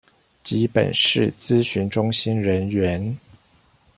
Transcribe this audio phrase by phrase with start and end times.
[0.41, 3.15] 及本市諮詢中心人員